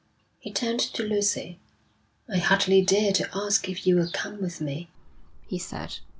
[0.39, 1.59] He turned to Lucy.
[2.27, 4.89] 'I hardly dare to ask if you will come with me,'
[5.45, 5.99] he said.